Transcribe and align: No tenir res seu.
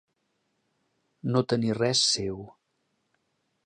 No 1.35 1.43
tenir 1.53 1.77
res 1.81 2.05
seu. 2.17 2.43